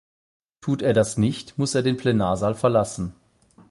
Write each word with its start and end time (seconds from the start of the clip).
Tut 0.61 0.81
er 0.81 0.93
das 0.93 1.17
nicht, 1.17 1.59
muss 1.59 1.75
er 1.75 1.83
den 1.83 1.95
Plenarsaal 1.95 2.55
verlassen. 2.55 3.13